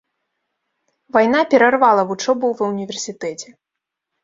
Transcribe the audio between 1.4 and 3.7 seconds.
перарвала вучобу ва ўніверсітэце.